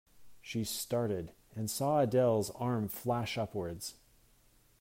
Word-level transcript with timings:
She 0.41 0.63
started 0.63 1.31
and 1.55 1.69
saw 1.69 1.99
Adele's 1.99 2.49
arm 2.55 2.87
flash 2.87 3.37
upwards. 3.37 3.97